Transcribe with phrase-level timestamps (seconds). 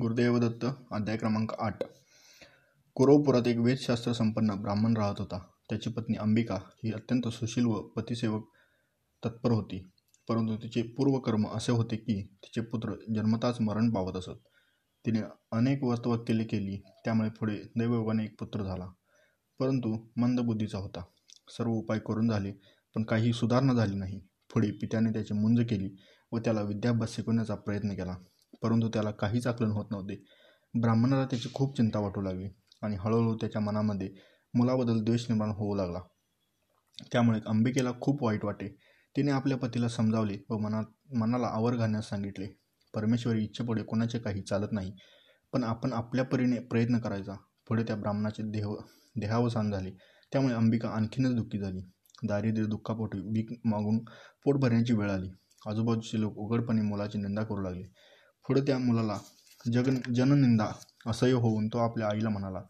[0.00, 1.82] गुरुदेवदत्त अध्याय क्रमांक आठ.
[2.94, 5.38] कुरवपुरात एक वेदशास्त्र संपन्न ब्राह्मण राहत होता.
[5.38, 8.48] त्याची पत्नी अंबिका ही अत्यंत सुशील व पतिसेवक
[9.24, 9.90] तत्पर होती.
[10.28, 14.48] परंतु तिचे पूर्वकर्म असे होते की तिचे पुत्र जन्मताच मरण पावत असत.
[15.06, 15.20] तिने
[15.52, 18.86] अनेक व्रतवक्केली केली त्यामुळे पुढे दैवयोगाने एक पुत्र झाला.
[19.58, 21.00] परंतु मंदबुद्धीचा होता.
[21.48, 22.52] सर्व उपाय करून झाले
[22.94, 24.20] पण काही सुधारणा झाली नाही.
[24.52, 25.96] पुढे पित्याने त्याची मुंज केली
[26.32, 28.16] व त्याला विद्याभ्यास शिकवण्याचा प्रयत्न केला.
[28.62, 30.16] परंतु त्याला काहीच आकलन होत नव्हते.
[30.74, 32.48] ब्राह्मणाला त्याची खूप चिंता वाटू लागली
[32.82, 34.08] आणि हळूहळू त्याच्या मनामध्ये
[34.54, 36.00] मुलाबद्दल द्वेष निर्माण होऊ लागला.
[37.12, 38.68] त्यामुळे अंबिकेला खूप वाईट वाटे.
[39.16, 42.46] तिने आपल्या पतीला समजावले व मनात मनाला आवर घालण्यास सांगितले.
[42.94, 44.92] परमेश्वरी इच्छेपुढे कोणाचे काही चालत नाही
[45.52, 47.34] पण आपण आपल्या परीने प्रयत्न करायचा.
[47.68, 48.74] पुढे त्या ब्राह्मणाचे देह
[49.16, 49.90] देहावसान झाले.
[50.32, 51.80] त्यामुळे अंबिका आणखीनच दुःखी झाली.
[52.28, 53.98] दारिद्र्य दुःखापोटी भीक मागून
[54.44, 55.28] पोट भरण्याची वेळ आली.
[55.66, 57.86] आजूबाजूचे लोक उघडपणे मुलाची निंदा करू लागले.
[58.50, 59.18] पुढे त्या मुलाला
[59.72, 60.72] जग जननिंदा
[61.06, 62.62] असह्य होऊन तो आपल्या आईला म्हणाला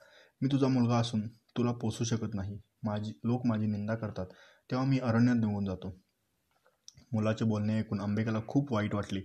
[0.43, 2.59] मी तुझा मुलगा असून तुला पोसू शकत नाही.
[2.82, 4.27] माझी लोक माझी निंदा करतात.
[4.71, 6.01] तेव्हा मी अरण्यात निघून जातो.
[7.13, 9.21] मुलाचे बोलणे ऐकून अंबिकेला खूप वाईट वाटले.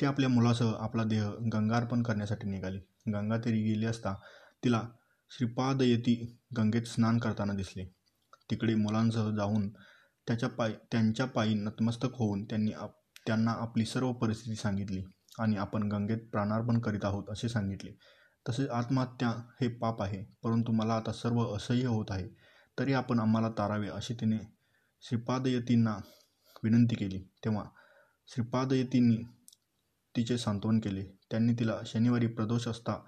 [0.00, 2.78] ती आपल्या मुलासह आपला देह गंगार्पण करण्यासाठी निघाली.
[3.12, 4.14] गंगा तरी गेली असता
[4.64, 4.82] तिला
[5.30, 7.84] श्रीपादयती गंगेत स्नान करताना दिसले.
[8.50, 9.68] तिकडे मुलांसह जाऊन
[10.26, 15.02] त्याच्या पायी त्यांच्या पायी नतमस्तक होऊन त्यांनी आप त्यांना आपली सर्व परिस्थिती सांगितली.
[15.38, 17.90] आणि आपण गंगेत प्राणार्पण करीत आहोत असे सांगितले.
[18.48, 19.28] तसेच आत्महत्या
[19.60, 22.28] हे पाप आहे परंतु मला आता सर्व असह्य होत आहे.
[22.78, 24.38] तरी आपण आम्हाला तारावे अशी तिने
[25.02, 25.96] श्रीपादयतींना
[26.64, 27.18] विनंती केली.
[27.44, 27.64] तेव्हा
[28.28, 29.16] श्रीपादयतींनी
[30.14, 31.04] तिचे सांत्वन केले.
[31.30, 33.00] त्यांनी तिला शनिवारी प्रदोष असता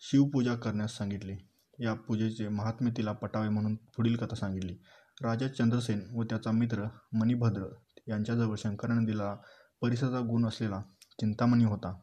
[0.00, 1.36] शिवपूजा करण्यास सांगितले.
[1.78, 4.76] या पूजेचे महात्म्य तिला पटावे म्हणून पुढील कथा सांगितली.
[5.22, 7.64] राजा चंद्रसेन व त्याचा मित्र मणिभद्र
[8.08, 9.34] यांच्याजवळ शंकराने दिला
[9.80, 10.82] परिसराचा गुण असलेला
[11.20, 12.00] चिंतामणी होता.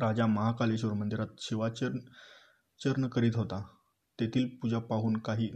[0.00, 1.98] राजा महाकालेश्वर मंदिरात शिवाचरण
[2.84, 3.62] चरण करीत होता.
[4.20, 5.50] तेथील पूजा पाहून काही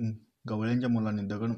[0.49, 1.53] गवळ्यांच्या मुलांनी दगड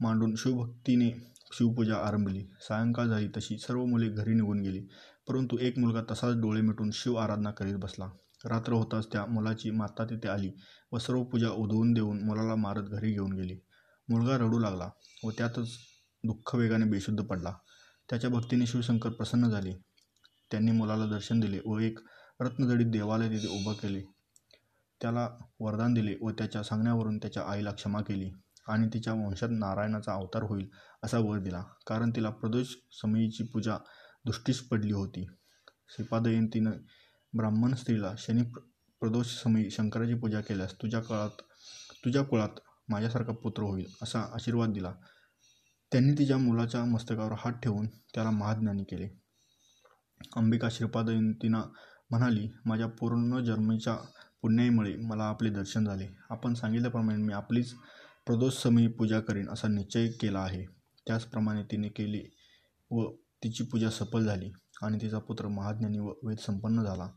[0.00, 1.10] मांडून शिवभक्तीने
[1.52, 2.46] शिवपूजा आरंभली.
[2.60, 4.86] सायंकाळ झाली तशी सर्व मुले घरी निघून गेली.
[5.28, 8.06] परंतु एक मुलगा तसाच डोळे मिटून शिव आराधना करीत बसला.
[8.44, 10.50] रात्र होताच त्या मुलाची माता तिथे आली
[10.92, 13.58] व सर्व पूजा उधवून देऊन मुलाला मारत घरी घेऊन गेली.
[14.08, 14.90] मुलगा रडू लागला
[15.24, 15.68] व त्यातच
[16.24, 17.52] दुःख वेगाने बेशुद्ध पडला.
[18.10, 19.74] त्याच्या भक्तीने शिवशंकर प्रसन्न झाले.
[20.50, 21.98] त्यांनी मुलाला दर्शन दिले व एक
[22.40, 24.02] रत्नजडीत देवालय तिथे उभं केले.
[25.00, 25.28] त्याला
[25.60, 28.30] वरदान दिले व त्याच्या सांगण्यावरून त्याच्या आईला क्षमा केली
[28.68, 30.68] आणि तिच्या वंशात नारायणाचा अवतार होईल
[31.02, 31.62] असा वर दिला.
[31.86, 33.76] कारण तिला प्रदोष समयीची पूजा
[34.24, 35.26] दृष्टीस पडली होती.
[35.88, 36.70] श्रीपादयंतीनं
[37.36, 38.42] ब्राह्मण स्त्रीला शनी
[39.02, 41.42] प्रदोष समयी शंकराची पूजा केल्यास तुझ्या काळात
[42.04, 44.92] तुझ्या कुळात माझ्यासारखा पुत्र होईल असा आशीर्वाद दिला.
[45.92, 49.27] त्यांनी तिच्या मुलाच्या मस्तकावर हात ठेवून त्याला महाज्ञानी केले.
[50.36, 51.62] अंबिका श्रीपादयंतीना
[52.10, 53.40] म्हणाली माझ्या पूर्ण
[54.42, 56.08] पुण्याईमुळे मला आपले दर्शन झाले.
[56.30, 57.74] आपण सांगितल्याप्रमाणे मी आपलीच
[58.26, 60.64] प्रदोषसमयी पूजा करीन असा निश्चय केला आहे.
[61.06, 62.24] त्याचप्रमाणे तिने केली
[62.90, 63.10] व
[63.44, 64.50] तिची पूजा सफल झाली
[64.82, 67.08] आणि तिचा पुत्र महाज्ञानी व वेदसंपन्न झाला.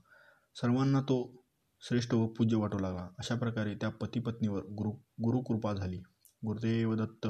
[0.56, 1.44] सर्वांना तो
[1.82, 3.08] श्रेष्ठ व पूज्य वाटू लागला.
[3.20, 4.92] अशा प्रकारे त्या पतिपत्नीवर गुरु
[5.24, 5.98] गुरुकृपा झाली.
[6.46, 7.28] गुरुदेव दत्त